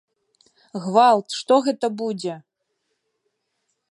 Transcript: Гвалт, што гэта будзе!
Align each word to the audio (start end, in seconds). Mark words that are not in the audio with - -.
Гвалт, 0.85 1.27
што 1.41 1.53
гэта 1.67 1.87
будзе! 2.01 2.35